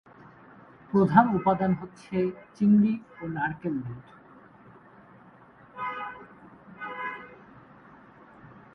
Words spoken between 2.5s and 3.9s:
চিংড়ি ও নারকেল